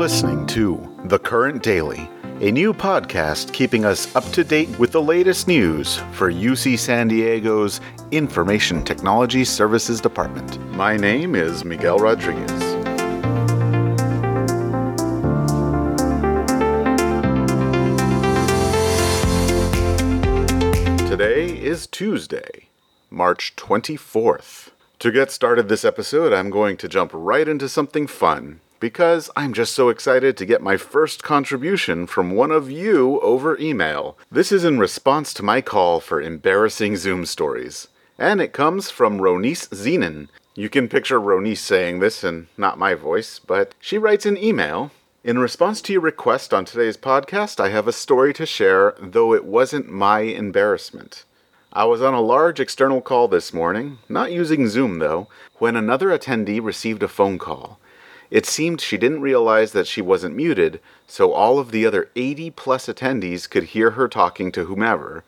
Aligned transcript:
listening 0.00 0.46
to 0.46 0.80
The 1.04 1.18
Current 1.18 1.62
Daily, 1.62 2.08
a 2.40 2.50
new 2.50 2.72
podcast 2.72 3.52
keeping 3.52 3.84
us 3.84 4.16
up 4.16 4.24
to 4.32 4.42
date 4.42 4.70
with 4.78 4.92
the 4.92 5.02
latest 5.02 5.46
news 5.46 5.98
for 6.12 6.32
UC 6.32 6.78
San 6.78 7.08
Diego's 7.08 7.82
Information 8.10 8.82
Technology 8.82 9.44
Services 9.44 10.00
Department. 10.00 10.58
My 10.70 10.96
name 10.96 11.34
is 11.34 11.66
Miguel 11.66 11.98
Rodriguez. 11.98 12.50
Today 21.10 21.58
is 21.58 21.86
Tuesday, 21.86 22.68
March 23.10 23.54
24th. 23.56 24.70
To 25.00 25.12
get 25.12 25.30
started 25.30 25.68
this 25.68 25.84
episode, 25.84 26.32
I'm 26.32 26.48
going 26.48 26.78
to 26.78 26.88
jump 26.88 27.10
right 27.12 27.46
into 27.46 27.68
something 27.68 28.06
fun 28.06 28.60
because 28.80 29.30
I'm 29.36 29.52
just 29.52 29.74
so 29.74 29.90
excited 29.90 30.36
to 30.36 30.46
get 30.46 30.62
my 30.62 30.78
first 30.78 31.22
contribution 31.22 32.06
from 32.06 32.32
one 32.32 32.50
of 32.50 32.70
you 32.70 33.20
over 33.20 33.58
email. 33.58 34.16
This 34.32 34.50
is 34.50 34.64
in 34.64 34.78
response 34.78 35.34
to 35.34 35.42
my 35.42 35.60
call 35.60 36.00
for 36.00 36.20
embarrassing 36.20 36.96
Zoom 36.96 37.26
stories, 37.26 37.88
and 38.18 38.40
it 38.40 38.54
comes 38.54 38.90
from 38.90 39.20
Ronice 39.20 39.68
Zenin. 39.68 40.28
You 40.54 40.70
can 40.70 40.88
picture 40.88 41.20
Ronice 41.20 41.58
saying 41.58 42.00
this 42.00 42.24
and 42.24 42.46
not 42.56 42.78
my 42.78 42.94
voice, 42.94 43.38
but 43.38 43.74
she 43.78 43.98
writes 43.98 44.26
an 44.26 44.38
email. 44.38 44.90
In 45.22 45.38
response 45.38 45.82
to 45.82 45.92
your 45.92 46.00
request 46.00 46.54
on 46.54 46.64
today's 46.64 46.96
podcast, 46.96 47.60
I 47.60 47.68
have 47.68 47.86
a 47.86 47.92
story 47.92 48.32
to 48.32 48.46
share, 48.46 48.94
though 48.98 49.34
it 49.34 49.44
wasn't 49.44 49.90
my 49.90 50.20
embarrassment. 50.20 51.24
I 51.72 51.84
was 51.84 52.02
on 52.02 52.14
a 52.14 52.20
large 52.20 52.58
external 52.58 53.00
call 53.00 53.28
this 53.28 53.52
morning, 53.52 53.98
not 54.08 54.32
using 54.32 54.66
Zoom 54.66 54.98
though, 54.98 55.28
when 55.58 55.76
another 55.76 56.08
attendee 56.08 56.60
received 56.60 57.02
a 57.02 57.08
phone 57.08 57.38
call. 57.38 57.78
It 58.30 58.46
seemed 58.46 58.80
she 58.80 58.96
didn't 58.96 59.22
realize 59.22 59.72
that 59.72 59.88
she 59.88 60.00
wasn't 60.00 60.36
muted, 60.36 60.80
so 61.06 61.32
all 61.32 61.58
of 61.58 61.72
the 61.72 61.84
other 61.84 62.10
80 62.14 62.50
plus 62.52 62.86
attendees 62.86 63.50
could 63.50 63.64
hear 63.64 63.92
her 63.92 64.06
talking 64.06 64.52
to 64.52 64.66
whomever. 64.66 65.24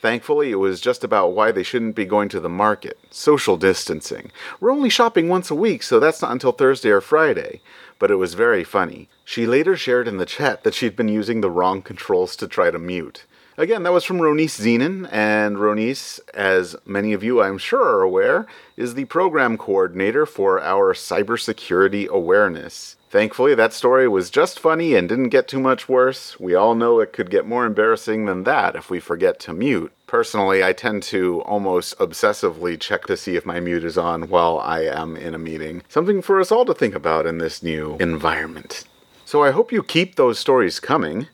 Thankfully, 0.00 0.50
it 0.50 0.56
was 0.56 0.80
just 0.80 1.04
about 1.04 1.28
why 1.28 1.52
they 1.52 1.62
shouldn't 1.62 1.94
be 1.94 2.04
going 2.04 2.28
to 2.30 2.40
the 2.40 2.48
market 2.48 2.98
social 3.12 3.56
distancing. 3.56 4.32
We're 4.58 4.72
only 4.72 4.88
shopping 4.88 5.28
once 5.28 5.48
a 5.48 5.54
week, 5.54 5.84
so 5.84 6.00
that's 6.00 6.20
not 6.20 6.32
until 6.32 6.50
Thursday 6.50 6.90
or 6.90 7.00
Friday. 7.00 7.60
But 8.00 8.10
it 8.10 8.16
was 8.16 8.34
very 8.34 8.64
funny. 8.64 9.08
She 9.24 9.46
later 9.46 9.76
shared 9.76 10.08
in 10.08 10.16
the 10.16 10.26
chat 10.26 10.64
that 10.64 10.74
she'd 10.74 10.96
been 10.96 11.06
using 11.06 11.40
the 11.40 11.50
wrong 11.50 11.82
controls 11.82 12.34
to 12.36 12.48
try 12.48 12.72
to 12.72 12.80
mute. 12.80 13.24
Again, 13.58 13.82
that 13.82 13.92
was 13.92 14.04
from 14.04 14.18
Ronice 14.18 14.60
Zenin, 14.60 15.06
and 15.12 15.56
Ronice, 15.56 16.20
as 16.32 16.74
many 16.86 17.12
of 17.12 17.22
you 17.22 17.42
I'm 17.42 17.58
sure 17.58 17.84
are 17.84 18.02
aware, 18.02 18.46
is 18.78 18.94
the 18.94 19.04
program 19.04 19.58
coordinator 19.58 20.24
for 20.24 20.62
our 20.62 20.94
cybersecurity 20.94 22.08
awareness. 22.08 22.96
Thankfully, 23.10 23.54
that 23.54 23.74
story 23.74 24.08
was 24.08 24.30
just 24.30 24.58
funny 24.58 24.94
and 24.94 25.06
didn't 25.06 25.28
get 25.28 25.48
too 25.48 25.60
much 25.60 25.86
worse. 25.86 26.40
We 26.40 26.54
all 26.54 26.74
know 26.74 26.98
it 26.98 27.12
could 27.12 27.30
get 27.30 27.46
more 27.46 27.66
embarrassing 27.66 28.24
than 28.24 28.44
that 28.44 28.74
if 28.74 28.88
we 28.88 29.00
forget 29.00 29.38
to 29.40 29.52
mute. 29.52 29.92
Personally, 30.06 30.64
I 30.64 30.72
tend 30.72 31.02
to 31.04 31.42
almost 31.42 31.98
obsessively 31.98 32.80
check 32.80 33.04
to 33.06 33.18
see 33.18 33.36
if 33.36 33.44
my 33.44 33.60
mute 33.60 33.84
is 33.84 33.98
on 33.98 34.30
while 34.30 34.58
I 34.60 34.84
am 34.84 35.14
in 35.14 35.34
a 35.34 35.38
meeting. 35.38 35.82
Something 35.90 36.22
for 36.22 36.40
us 36.40 36.50
all 36.50 36.64
to 36.64 36.72
think 36.72 36.94
about 36.94 37.26
in 37.26 37.36
this 37.36 37.62
new 37.62 37.98
environment. 38.00 38.84
So 39.26 39.42
I 39.42 39.50
hope 39.50 39.72
you 39.72 39.82
keep 39.82 40.14
those 40.14 40.38
stories 40.38 40.80
coming. 40.80 41.28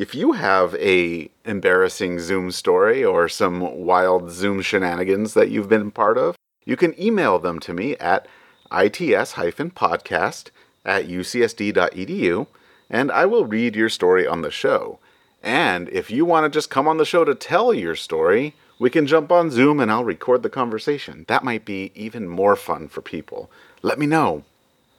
If 0.00 0.14
you 0.14 0.32
have 0.32 0.74
a 0.76 1.30
embarrassing 1.44 2.20
Zoom 2.20 2.52
story 2.52 3.04
or 3.04 3.28
some 3.28 3.84
wild 3.84 4.30
Zoom 4.30 4.62
shenanigans 4.62 5.34
that 5.34 5.50
you've 5.50 5.68
been 5.68 5.90
part 5.90 6.16
of, 6.16 6.36
you 6.64 6.74
can 6.74 6.98
email 6.98 7.38
them 7.38 7.60
to 7.60 7.74
me 7.74 7.96
at 7.98 8.26
its-podcast 8.72 10.50
at 10.86 11.06
ucsd.edu 11.06 12.46
and 12.88 13.12
I 13.12 13.26
will 13.26 13.44
read 13.44 13.76
your 13.76 13.90
story 13.90 14.26
on 14.26 14.40
the 14.40 14.50
show. 14.50 15.00
And 15.42 15.90
if 15.90 16.10
you 16.10 16.24
want 16.24 16.50
to 16.50 16.56
just 16.56 16.70
come 16.70 16.88
on 16.88 16.96
the 16.96 17.04
show 17.04 17.26
to 17.26 17.34
tell 17.34 17.74
your 17.74 17.94
story, 17.94 18.54
we 18.78 18.88
can 18.88 19.06
jump 19.06 19.30
on 19.30 19.50
Zoom 19.50 19.80
and 19.80 19.92
I'll 19.92 20.04
record 20.04 20.42
the 20.42 20.48
conversation. 20.48 21.26
That 21.28 21.44
might 21.44 21.66
be 21.66 21.92
even 21.94 22.26
more 22.26 22.56
fun 22.56 22.88
for 22.88 23.02
people. 23.02 23.50
Let 23.82 23.98
me 23.98 24.06
know. 24.06 24.44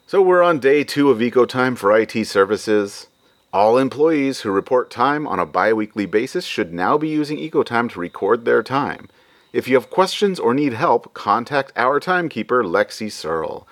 So 0.05 0.21
we're 0.21 0.43
on 0.43 0.59
day 0.59 0.83
two 0.83 1.09
of 1.09 1.17
EcoTime 1.17 1.75
for 1.75 1.91
IT 1.97 2.27
services. 2.27 3.07
All 3.53 3.77
employees 3.77 4.41
who 4.41 4.51
report 4.51 4.89
time 4.89 5.27
on 5.27 5.37
a 5.37 5.45
bi 5.45 5.73
weekly 5.73 6.05
basis 6.05 6.45
should 6.45 6.71
now 6.71 6.97
be 6.97 7.09
using 7.09 7.37
EcoTime 7.37 7.91
to 7.91 7.99
record 7.99 8.45
their 8.45 8.63
time. 8.63 9.09
If 9.51 9.67
you 9.67 9.75
have 9.75 9.89
questions 9.89 10.39
or 10.39 10.53
need 10.53 10.71
help, 10.71 11.13
contact 11.13 11.73
our 11.75 11.99
timekeeper, 11.99 12.63
Lexi 12.63 13.11
Searle. 13.11 13.67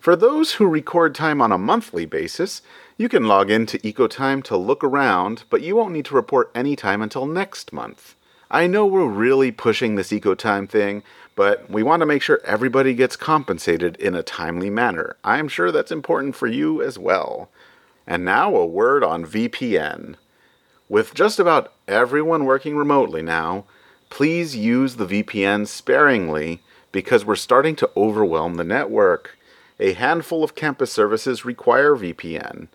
For 0.00 0.16
those 0.16 0.54
who 0.54 0.66
record 0.66 1.14
time 1.14 1.40
on 1.40 1.52
a 1.52 1.58
monthly 1.58 2.06
basis, 2.06 2.62
you 2.96 3.08
can 3.08 3.28
log 3.28 3.52
in 3.52 3.66
to 3.66 3.78
EcoTime 3.78 4.42
to 4.44 4.56
look 4.56 4.82
around, 4.82 5.44
but 5.48 5.62
you 5.62 5.76
won't 5.76 5.92
need 5.92 6.06
to 6.06 6.16
report 6.16 6.50
any 6.52 6.74
time 6.74 7.00
until 7.00 7.26
next 7.26 7.72
month. 7.72 8.16
I 8.50 8.66
know 8.66 8.84
we're 8.84 9.06
really 9.06 9.52
pushing 9.52 9.94
this 9.94 10.10
EcoTime 10.10 10.68
thing, 10.68 11.04
but 11.36 11.70
we 11.70 11.84
want 11.84 12.00
to 12.00 12.06
make 12.06 12.22
sure 12.22 12.40
everybody 12.44 12.94
gets 12.94 13.14
compensated 13.14 13.94
in 13.98 14.16
a 14.16 14.24
timely 14.24 14.70
manner. 14.70 15.16
I'm 15.22 15.46
sure 15.46 15.70
that's 15.70 15.92
important 15.92 16.34
for 16.34 16.48
you 16.48 16.82
as 16.82 16.98
well. 16.98 17.48
And 18.10 18.24
now 18.24 18.56
a 18.56 18.66
word 18.66 19.04
on 19.04 19.24
VPN. 19.24 20.16
With 20.88 21.14
just 21.14 21.38
about 21.38 21.72
everyone 21.86 22.44
working 22.44 22.76
remotely 22.76 23.22
now, 23.22 23.66
please 24.08 24.56
use 24.56 24.96
the 24.96 25.06
VPN 25.06 25.68
sparingly 25.68 26.60
because 26.90 27.24
we're 27.24 27.36
starting 27.36 27.76
to 27.76 27.90
overwhelm 27.96 28.54
the 28.54 28.64
network. 28.64 29.38
A 29.78 29.92
handful 29.92 30.42
of 30.42 30.56
campus 30.56 30.90
services 30.92 31.44
require 31.44 31.94
VPN. 31.94 32.66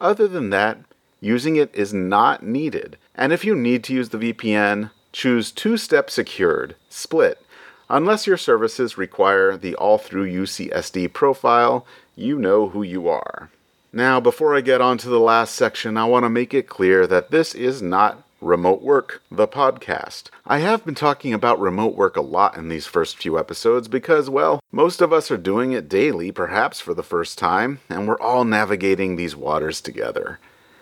Other 0.00 0.28
than 0.28 0.50
that, 0.50 0.78
using 1.20 1.56
it 1.56 1.74
is 1.74 1.92
not 1.92 2.44
needed. 2.44 2.96
And 3.16 3.32
if 3.32 3.44
you 3.44 3.56
need 3.56 3.82
to 3.84 3.94
use 3.94 4.10
the 4.10 4.32
VPN, 4.32 4.92
choose 5.10 5.50
two 5.50 5.76
step 5.76 6.08
secured, 6.08 6.76
split. 6.88 7.44
Unless 7.90 8.28
your 8.28 8.36
services 8.36 8.96
require 8.96 9.56
the 9.56 9.74
all 9.74 9.98
through 9.98 10.30
UCSD 10.30 11.12
profile, 11.12 11.84
you 12.14 12.38
know 12.38 12.68
who 12.68 12.84
you 12.84 13.08
are. 13.08 13.50
Now, 13.96 14.18
before 14.18 14.56
I 14.56 14.60
get 14.60 14.80
on 14.80 14.98
to 14.98 15.08
the 15.08 15.20
last 15.20 15.54
section, 15.54 15.96
I 15.96 16.04
want 16.04 16.24
to 16.24 16.28
make 16.28 16.52
it 16.52 16.68
clear 16.68 17.06
that 17.06 17.30
this 17.30 17.54
is 17.54 17.80
not 17.80 18.24
Remote 18.40 18.82
Work, 18.82 19.22
the 19.30 19.46
podcast. 19.46 20.30
I 20.44 20.58
have 20.58 20.84
been 20.84 20.96
talking 20.96 21.32
about 21.32 21.60
remote 21.60 21.94
work 21.94 22.16
a 22.16 22.20
lot 22.20 22.56
in 22.56 22.68
these 22.68 22.88
first 22.88 23.16
few 23.16 23.38
episodes 23.38 23.86
because, 23.86 24.28
well, 24.28 24.58
most 24.72 25.00
of 25.00 25.12
us 25.12 25.30
are 25.30 25.36
doing 25.36 25.70
it 25.70 25.88
daily, 25.88 26.32
perhaps 26.32 26.80
for 26.80 26.92
the 26.92 27.04
first 27.04 27.38
time, 27.38 27.78
and 27.88 28.08
we're 28.08 28.18
all 28.18 28.42
navigating 28.42 29.14
these 29.14 29.36
waters 29.36 29.80
together. 29.80 30.40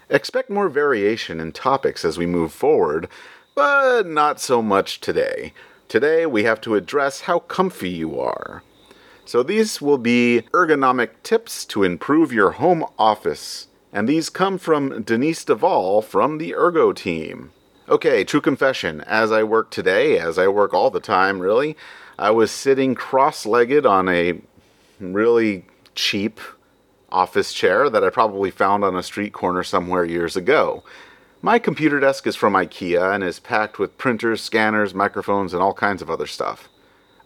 Expect 0.09 0.49
more 0.49 0.71
variation 0.71 1.39
in 1.39 1.53
topics 1.53 2.07
as 2.07 2.17
we 2.17 2.25
move 2.25 2.51
forward, 2.51 3.09
but 3.55 4.07
not 4.07 4.41
so 4.41 4.63
much 4.63 5.01
today. 5.01 5.53
Today, 5.87 6.25
we 6.25 6.45
have 6.45 6.63
to 6.63 6.77
address 6.77 7.21
how 7.21 7.41
comfy 7.41 7.91
you 7.91 8.19
are. 8.19 8.63
So 9.25 9.43
these 9.43 9.81
will 9.81 9.99
be 9.99 10.43
ergonomic 10.53 11.11
tips 11.23 11.65
to 11.67 11.85
improve 11.85 12.33
your 12.33 12.53
home 12.53 12.85
office. 12.99 13.69
And 13.93 14.09
these 14.09 14.29
come 14.31 14.59
from 14.59 15.03
Denise 15.03 15.45
Duvall 15.45 16.03
from 16.03 16.39
the 16.39 16.55
Ergo 16.55 16.93
team. 16.93 17.53
Okay, 17.89 18.25
true 18.25 18.41
confession. 18.41 19.01
As 19.03 19.31
I 19.31 19.43
work 19.43 19.71
today, 19.71 20.19
as 20.19 20.39
I 20.39 20.49
work 20.49 20.73
all 20.73 20.91
the 20.91 21.01
time, 21.01 21.41
really, 21.41 21.77
I 22.19 22.31
was 22.31 22.51
sitting 22.51 22.95
cross 22.95 23.45
legged 23.45 23.85
on 23.85 24.09
a 24.09 24.41
really 25.01 25.67
cheap 25.95 26.41
office 27.11 27.53
chair 27.53 27.91
that 27.91 28.03
I 28.03 28.11
probably 28.11 28.51
found 28.51 28.85
on 28.85 28.97
a 28.97 29.03
street 29.03 29.33
corner 29.33 29.63
somewhere 29.63 30.05
years 30.05 30.37
ago. 30.37 30.83
My 31.43 31.59
computer 31.59 32.01
desk 32.01 32.27
is 32.27 32.37
from 32.37 32.55
IKEA 32.55 33.15
and 33.15 33.25
is 33.25 33.41
packed 33.41 33.79
with 33.79 33.99
printers, 33.99 34.41
scanners, 34.41 34.95
microphones, 34.95 35.53
and 35.53 35.63
all 35.63 35.75
kinds 35.75 36.01
of 36.01 36.11
other 36.11 36.27
stuff. 36.27 36.69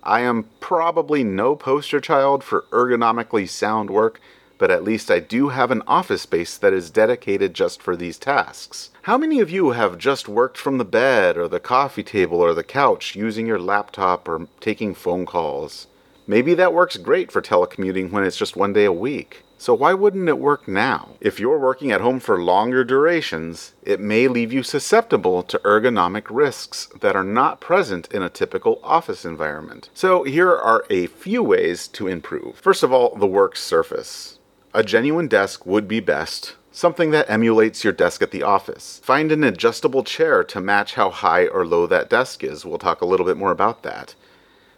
I 0.06 0.20
am 0.20 0.44
probably 0.60 1.24
no 1.24 1.56
poster 1.56 2.00
child 2.00 2.44
for 2.44 2.66
ergonomically 2.70 3.48
sound 3.48 3.90
work, 3.90 4.20
but 4.56 4.70
at 4.70 4.84
least 4.84 5.10
I 5.10 5.18
do 5.18 5.48
have 5.48 5.72
an 5.72 5.82
office 5.88 6.22
space 6.22 6.56
that 6.58 6.72
is 6.72 6.90
dedicated 6.90 7.54
just 7.54 7.82
for 7.82 7.96
these 7.96 8.16
tasks. 8.16 8.90
How 9.02 9.18
many 9.18 9.40
of 9.40 9.50
you 9.50 9.72
have 9.72 9.98
just 9.98 10.28
worked 10.28 10.58
from 10.58 10.78
the 10.78 10.84
bed 10.84 11.36
or 11.36 11.48
the 11.48 11.58
coffee 11.58 12.04
table 12.04 12.38
or 12.38 12.54
the 12.54 12.62
couch 12.62 13.16
using 13.16 13.48
your 13.48 13.58
laptop 13.58 14.28
or 14.28 14.46
taking 14.60 14.94
phone 14.94 15.26
calls? 15.26 15.88
Maybe 16.24 16.54
that 16.54 16.72
works 16.72 16.96
great 16.98 17.32
for 17.32 17.42
telecommuting 17.42 18.12
when 18.12 18.22
it's 18.22 18.36
just 18.36 18.54
one 18.54 18.72
day 18.72 18.84
a 18.84 18.92
week. 18.92 19.42
So 19.58 19.72
why 19.72 19.94
wouldn't 19.94 20.28
it 20.28 20.38
work 20.38 20.68
now? 20.68 21.16
If 21.20 21.40
you're 21.40 21.58
working 21.58 21.90
at 21.90 22.02
home 22.02 22.20
for 22.20 22.40
longer 22.40 22.84
durations, 22.84 23.72
it 23.82 24.00
may 24.00 24.28
leave 24.28 24.52
you 24.52 24.62
susceptible 24.62 25.42
to 25.44 25.58
ergonomic 25.60 26.26
risks 26.28 26.88
that 27.00 27.16
are 27.16 27.24
not 27.24 27.60
present 27.60 28.06
in 28.12 28.22
a 28.22 28.28
typical 28.28 28.78
office 28.82 29.24
environment. 29.24 29.88
So 29.94 30.24
here 30.24 30.54
are 30.54 30.84
a 30.90 31.06
few 31.06 31.42
ways 31.42 31.88
to 31.88 32.06
improve. 32.06 32.56
First 32.56 32.82
of 32.82 32.92
all, 32.92 33.14
the 33.16 33.26
work 33.26 33.56
surface. 33.56 34.38
A 34.74 34.84
genuine 34.84 35.26
desk 35.26 35.64
would 35.64 35.88
be 35.88 36.00
best, 36.00 36.54
something 36.70 37.10
that 37.12 37.30
emulates 37.30 37.82
your 37.82 37.94
desk 37.94 38.20
at 38.20 38.30
the 38.30 38.42
office. 38.42 39.00
Find 39.02 39.32
an 39.32 39.42
adjustable 39.42 40.04
chair 40.04 40.44
to 40.44 40.60
match 40.60 40.94
how 40.94 41.08
high 41.08 41.46
or 41.46 41.66
low 41.66 41.86
that 41.86 42.10
desk 42.10 42.44
is. 42.44 42.66
We'll 42.66 42.76
talk 42.76 43.00
a 43.00 43.06
little 43.06 43.24
bit 43.24 43.38
more 43.38 43.52
about 43.52 43.82
that. 43.84 44.14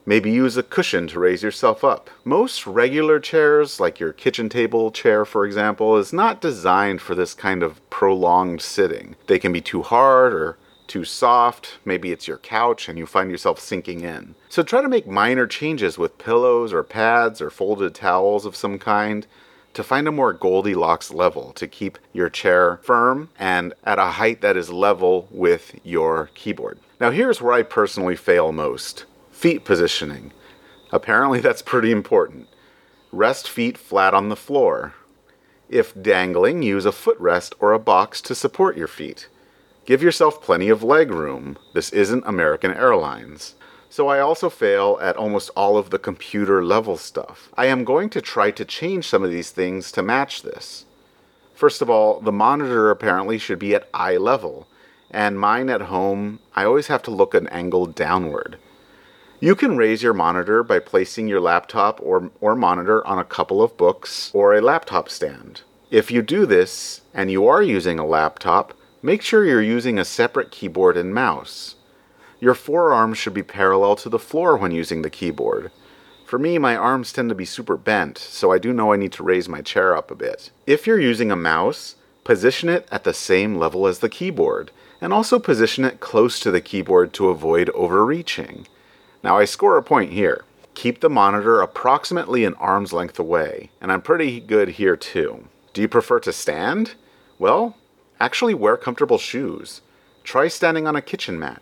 Maybe 0.08 0.31
use 0.31 0.56
a 0.56 0.62
cushion 0.62 1.06
to 1.08 1.20
raise 1.20 1.43
yourself 1.43 1.84
up. 1.84 2.08
Most 2.25 2.66
regular 2.66 3.20
chairs, 3.20 3.78
like 3.78 4.00
your 4.00 4.14
kitchen 4.14 4.49
table 4.49 4.90
chair 4.90 5.26
for 5.26 5.44
example, 5.44 5.99
is 5.99 6.14
not 6.14 6.40
designed 6.40 7.02
for 7.02 7.14
this 7.14 7.34
kind 7.34 7.62
of 7.62 7.87
prolonged 7.90 8.62
sitting. 8.62 9.16
They 9.26 9.38
can 9.38 9.52
be 9.52 9.60
too 9.60 9.82
hard 9.82 10.32
or 10.32 10.56
too 10.87 11.05
soft, 11.05 11.76
maybe 11.84 12.10
it's 12.10 12.26
your 12.26 12.38
couch 12.38 12.88
and 12.88 12.96
you 12.96 13.05
find 13.05 13.31
yourself 13.31 13.60
sinking 13.60 14.00
in. 14.00 14.34
So 14.49 14.62
try 14.62 14.81
to 14.81 14.88
make 14.88 15.06
minor 15.06 15.46
changes 15.46 15.99
with 15.99 16.16
pillows 16.16 16.72
or 16.72 16.82
pads 16.82 17.43
or 17.43 17.50
folded 17.50 17.94
towels 17.94 18.46
of 18.46 18.56
some 18.56 18.78
kind 18.78 19.26
to 19.75 19.82
find 19.82 20.08
a 20.08 20.10
more 20.10 20.32
Goldilocks 20.32 21.10
level 21.10 21.52
to 21.52 21.66
keep 21.66 21.99
your 22.14 22.31
chair 22.31 22.78
firm 22.78 23.28
and 23.38 23.75
at 23.84 23.99
a 23.99 24.12
height 24.12 24.40
that 24.40 24.56
is 24.56 24.70
level 24.70 25.28
with 25.31 25.78
your 25.84 26.31
keyboard. 26.32 26.78
Now, 26.99 27.10
here's 27.10 27.43
where 27.43 27.52
I 27.52 27.62
personally 27.62 28.16
fail 28.16 28.52
most 28.52 29.05
feet 29.38 29.64
positioning. 29.64 30.32
Apparently, 30.90 31.38
that's 31.38 31.62
pretty 31.62 31.93
important. 31.93 32.49
Rest 33.12 33.49
feet 33.49 33.79
flat 33.79 34.12
on 34.12 34.31
the 34.31 34.37
floor. 34.37 34.94
If 35.69 35.94
dangling, 36.00 36.62
use 36.62 36.85
a 36.85 36.90
footrest 36.90 37.52
or 37.61 37.73
a 37.73 37.79
box 37.79 38.20
to 38.23 38.35
support 38.35 38.76
your 38.76 38.88
feet. 38.88 39.29
Give 39.87 40.02
yourself 40.02 40.43
plenty 40.43 40.69
of 40.69 40.82
leg 40.82 41.12
room. 41.12 41.56
This 41.73 41.90
isn't 41.90 42.26
American 42.26 42.75
Airlines. 42.75 43.55
So 43.88 44.08
I 44.08 44.19
also 44.19 44.50
fail 44.50 44.99
at 45.00 45.17
almost 45.17 45.50
all 45.55 45.79
of 45.79 45.91
the 45.91 46.00
computer 46.00 46.64
level 46.64 46.96
stuff. 46.96 47.49
I 47.56 47.67
am 47.67 47.84
going 47.84 48.11
to 48.11 48.20
try 48.20 48.50
to 48.50 48.64
change 48.64 49.06
some 49.06 49.23
of 49.23 49.31
these 49.31 49.52
things 49.52 49.93
to 49.93 50.02
match 50.02 50.43
this. 50.43 50.84
First 51.55 51.81
of 51.81 51.88
all, 51.88 52.20
the 52.20 52.32
monitor 52.32 52.91
apparently 52.91 53.38
should 53.38 53.61
be 53.61 53.75
at 53.75 53.88
eye 53.94 54.17
level, 54.17 54.67
and 55.12 55.38
mine 55.38 55.70
at 55.70 55.82
home, 55.82 56.41
I 56.56 56.64
always 56.64 56.88
have 56.88 57.02
to 57.05 57.12
look 57.12 57.34
an 57.34 57.46
angle 57.49 57.87
downward. 57.87 58.58
You 59.40 59.55
can 59.55 59.76
raise 59.76 60.02
your 60.02 60.14
monitor 60.14 60.64
by 60.64 60.81
placing 60.81 61.29
your 61.29 61.40
laptop 61.40 62.00
or, 62.02 62.32
or 62.40 62.56
monitor 62.56 63.06
on 63.06 63.20
a 63.20 63.25
couple 63.25 63.62
of 63.62 63.76
books 63.76 64.32
or 64.35 64.52
a 64.52 64.61
laptop 64.61 65.08
stand. 65.08 65.61
If 65.93 66.11
you 66.11 66.23
do 66.23 66.44
this, 66.44 67.02
and 67.14 67.31
you 67.31 67.46
are 67.46 67.62
using 67.62 68.00
a 68.00 68.06
laptop, 68.06 68.75
make 69.00 69.23
sure 69.23 69.44
you're 69.44 69.62
using 69.62 69.96
a 69.96 70.05
separate 70.05 70.50
keyboard 70.50 70.96
and 70.96 71.14
mouse. 71.14 71.76
Your 72.40 72.55
forearms 72.55 73.17
should 73.17 73.32
be 73.32 73.44
parallel 73.44 73.94
to 73.96 74.08
the 74.08 74.19
floor 74.19 74.56
when 74.56 74.73
using 74.73 75.02
the 75.02 75.11
keyboard. 75.11 75.70
For 76.26 76.41
me, 76.41 76.58
my 76.58 76.75
arms 76.75 77.12
tend 77.12 77.29
to 77.29 77.37
be 77.37 77.44
super 77.44 77.76
bent, 77.76 78.19
so 78.19 78.50
I 78.50 78.58
do 78.58 78.73
know 78.73 78.93
I 78.93 78.96
need 78.96 79.12
to 79.12 79.23
raise 79.23 79.49
my 79.49 79.62
chair 79.62 79.96
up 79.96 80.11
a 80.11 80.17
bit. 80.17 80.50
If 80.67 80.84
you're 80.84 80.99
using 80.99 81.31
a 81.31 81.37
mouse, 81.37 81.94
position 82.25 82.69
it 82.69 82.88
at 82.91 83.05
the 83.05 83.14
same 83.14 83.55
level 83.55 83.87
as 83.87 84.00
the 84.00 84.08
keyboard, 84.08 84.73
and 85.00 85.12
also 85.12 85.38
position 85.38 85.84
it 85.84 86.00
close 86.00 86.41
to 86.41 86.50
the 86.50 86.61
keyboard 86.61 87.12
to 87.12 87.29
avoid 87.29 87.70
overreaching. 87.70 88.67
Now 89.29 89.37
I 89.37 89.45
score 89.45 89.77
a 89.77 89.83
point 89.83 90.11
here. 90.11 90.47
Keep 90.73 91.01
the 91.01 91.11
monitor 91.11 91.61
approximately 91.61 92.47
an 92.47 92.55
arm's 92.55 92.95
length 92.95 93.19
away, 93.19 93.69
and 93.79 93.93
I'm 93.93 94.01
pretty 94.01 94.41
good 94.41 94.71
here 94.71 94.97
too. 94.97 95.49
Do 95.75 95.83
you 95.83 95.87
prefer 95.87 96.19
to 96.21 96.33
stand? 96.33 96.95
Well, 97.39 97.77
actually 98.19 98.55
wear 98.55 98.79
comfortable 98.79 99.19
shoes. 99.19 99.83
Try 100.25 100.49
standing 100.49 100.87
on 100.87 100.97
a 100.97 101.03
kitchen 101.03 101.39
mat. 101.39 101.61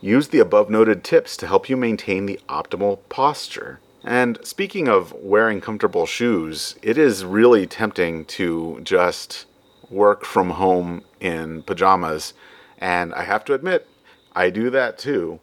Use 0.00 0.26
the 0.26 0.40
above 0.40 0.68
noted 0.68 1.04
tips 1.04 1.36
to 1.36 1.46
help 1.46 1.68
you 1.68 1.76
maintain 1.76 2.26
the 2.26 2.40
optimal 2.48 2.98
posture. 3.08 3.78
And 4.02 4.40
speaking 4.42 4.88
of 4.88 5.12
wearing 5.12 5.60
comfortable 5.60 6.06
shoes, 6.06 6.74
it 6.82 6.98
is 6.98 7.24
really 7.24 7.68
tempting 7.68 8.24
to 8.24 8.80
just 8.82 9.46
work 9.90 10.24
from 10.24 10.50
home 10.50 11.04
in 11.20 11.62
pajamas. 11.62 12.34
And 12.78 13.14
I 13.14 13.22
have 13.22 13.44
to 13.44 13.54
admit, 13.54 13.86
I 14.34 14.50
do 14.50 14.70
that 14.70 14.98
too 14.98 15.38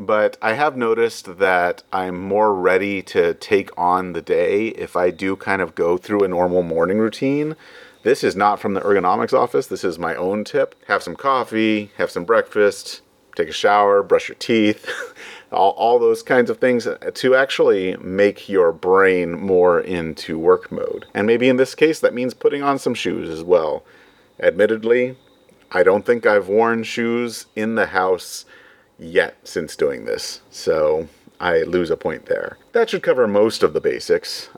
but 0.00 0.38
I 0.40 0.54
have 0.54 0.78
noticed 0.78 1.36
that 1.38 1.82
I'm 1.92 2.18
more 2.18 2.54
ready 2.54 3.02
to 3.02 3.34
take 3.34 3.68
on 3.78 4.14
the 4.14 4.22
day 4.22 4.68
if 4.68 4.96
I 4.96 5.10
do 5.10 5.36
kind 5.36 5.60
of 5.60 5.74
go 5.74 5.98
through 5.98 6.24
a 6.24 6.28
normal 6.28 6.62
morning 6.62 6.98
routine. 6.98 7.54
This 8.02 8.24
is 8.24 8.34
not 8.34 8.58
from 8.58 8.72
the 8.72 8.80
ergonomics 8.80 9.34
office. 9.34 9.66
This 9.66 9.84
is 9.84 9.98
my 9.98 10.14
own 10.14 10.42
tip. 10.44 10.74
Have 10.88 11.02
some 11.02 11.14
coffee, 11.14 11.90
have 11.98 12.10
some 12.10 12.24
breakfast, 12.24 13.02
take 13.36 13.50
a 13.50 13.52
shower, 13.52 14.02
brush 14.02 14.30
your 14.30 14.36
teeth, 14.36 14.88
all, 15.52 15.72
all 15.72 15.98
those 15.98 16.22
kinds 16.22 16.48
of 16.48 16.56
things 16.56 16.88
to 17.14 17.34
actually 17.34 17.94
make 17.98 18.48
your 18.48 18.72
brain 18.72 19.38
more 19.38 19.78
into 19.78 20.38
work 20.38 20.72
mode. 20.72 21.04
And 21.12 21.26
maybe 21.26 21.46
in 21.46 21.58
this 21.58 21.74
case, 21.74 22.00
that 22.00 22.14
means 22.14 22.32
putting 22.32 22.62
on 22.62 22.78
some 22.78 22.94
shoes 22.94 23.28
as 23.28 23.42
well. 23.42 23.84
Admittedly, 24.42 25.18
I 25.72 25.82
don't 25.82 26.06
think 26.06 26.24
I've 26.24 26.48
worn 26.48 26.84
shoes 26.84 27.44
in 27.54 27.74
the 27.74 27.86
house 27.88 28.46
yet 29.00 29.36
since 29.44 29.74
doing 29.74 30.04
this, 30.04 30.40
so 30.50 31.08
I 31.40 31.62
lose 31.62 31.90
a 31.90 31.96
point 31.96 32.26
there. 32.26 32.58
That 32.72 32.90
should 32.90 33.02
cover 33.02 33.26
most 33.26 33.62
of 33.62 33.72
the 33.72 33.80
basics. 33.80 34.50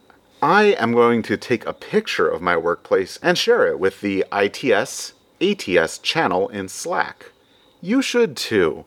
I 0.42 0.74
am 0.78 0.92
going 0.92 1.22
to 1.22 1.36
take 1.36 1.64
a 1.64 1.72
picture 1.72 2.28
of 2.28 2.42
my 2.42 2.56
workplace 2.56 3.18
and 3.22 3.38
share 3.38 3.66
it 3.68 3.78
with 3.78 4.00
the 4.00 4.24
ITS 4.32 5.14
ATS 5.40 5.98
channel 5.98 6.48
in 6.48 6.68
Slack. 6.68 7.30
You 7.80 8.02
should 8.02 8.36
too. 8.36 8.84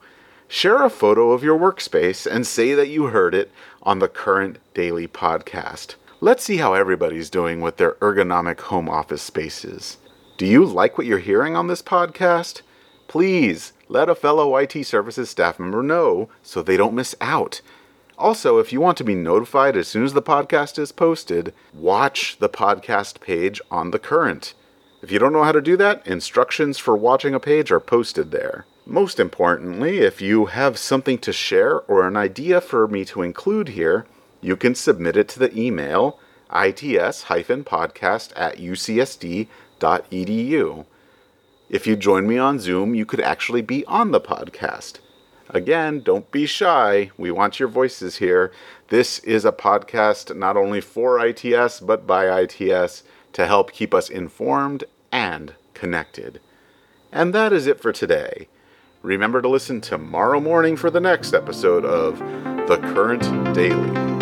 Share 0.48 0.84
a 0.84 0.90
photo 0.90 1.32
of 1.32 1.44
your 1.44 1.58
workspace 1.58 2.30
and 2.30 2.46
say 2.46 2.74
that 2.74 2.90
you 2.90 3.06
heard 3.06 3.34
it 3.34 3.52
on 3.84 4.00
the 4.00 4.08
current 4.08 4.60
daily 4.74 5.08
podcast. 5.08 5.96
Let's 6.22 6.44
see 6.44 6.58
how 6.58 6.74
everybody's 6.74 7.30
doing 7.30 7.62
with 7.62 7.78
their 7.78 7.94
ergonomic 7.94 8.60
home 8.60 8.90
office 8.90 9.22
spaces. 9.22 9.98
Do 10.38 10.46
you 10.46 10.66
like 10.66 10.98
what 10.98 11.08
you're 11.08 11.20
hearing 11.20 11.56
on 11.56 11.68
this 11.68 11.82
podcast? 11.82 12.62
Please 13.08 13.74
let 13.88 14.10
a 14.10 14.16
fellow 14.16 14.56
IT 14.58 14.86
services 14.86 15.30
staff 15.30 15.60
member 15.60 15.84
know 15.84 16.30
so 16.44 16.62
they 16.62 16.78
don't 16.78 16.96
miss 16.96 17.16
out. 17.22 17.62
Also, 18.18 18.60
if 18.60 18.72
you 18.72 18.80
want 18.80 18.98
to 18.98 19.04
be 19.04 19.16
notified 19.16 19.76
as 19.76 19.88
soon 19.88 20.06
as 20.06 20.14
the 20.14 20.22
podcast 20.22 20.80
is 20.80 20.92
posted, 20.92 21.54
watch 21.74 22.38
the 22.40 22.50
podcast 22.50 23.20
page 23.20 23.60
on 23.70 23.92
the 23.92 24.00
current. 24.00 24.54
If 25.02 25.12
you 25.12 25.20
don't 25.20 25.34
know 25.34 25.44
how 25.44 25.52
to 25.52 25.62
do 25.62 25.78
that, 25.78 26.08
instructions 26.08 26.78
for 26.78 26.96
watching 26.96 27.36
a 27.36 27.40
page 27.40 27.72
are 27.72 27.80
posted 27.80 28.32
there. 28.32 28.66
Most 28.86 29.20
importantly, 29.20 30.00
if 30.00 30.22
you 30.22 30.46
have 30.46 30.78
something 30.78 31.18
to 31.20 31.34
share 31.34 31.82
or 31.82 32.08
an 32.08 32.16
idea 32.16 32.62
for 32.62 32.88
me 32.88 33.04
to 33.06 33.22
include 33.22 33.70
here, 33.70 34.06
you 34.42 34.56
can 34.56 34.76
submit 34.76 35.18
it 35.18 35.28
to 35.30 35.40
the 35.40 35.56
email 35.58 36.20
its-podcast 36.54 38.32
at 38.36 38.58
ucsd.edu. 38.58 39.48
If 41.70 41.88
you 41.88 41.96
join 41.96 42.28
me 42.28 42.38
on 42.38 42.60
Zoom, 42.60 42.94
you 42.94 43.06
could 43.06 43.22
actually 43.22 43.64
be 43.64 43.84
on 43.86 44.12
the 44.12 44.22
podcast. 44.22 45.00
Again, 45.50 46.02
don't 46.02 46.30
be 46.32 46.46
shy. 46.46 47.10
We 47.18 47.32
want 47.32 47.60
your 47.60 47.70
voices 47.70 48.18
here. 48.18 48.52
This 48.90 49.20
is 49.20 49.46
a 49.46 49.52
podcast 49.52 50.36
not 50.36 50.58
only 50.58 50.80
for 50.80 51.20
ITS, 51.20 51.80
but 51.80 52.06
by 52.06 52.42
ITS 52.42 53.04
to 53.34 53.48
help 53.48 53.72
keep 53.72 53.94
us 53.94 54.10
informed 54.10 54.84
and 55.12 55.56
connected. 55.74 56.40
And 57.12 57.34
that 57.34 57.52
is 57.52 57.66
it 57.66 57.80
for 57.80 57.92
today. 57.92 58.48
Remember 59.02 59.42
to 59.42 59.50
listen 59.50 59.82
tomorrow 59.82 60.40
morning 60.40 60.76
for 60.76 60.90
the 60.90 61.00
next 61.00 61.34
episode 61.34 61.86
of 61.86 62.20
The 62.68 62.78
Current 62.78 63.24
Daily. 63.56 64.15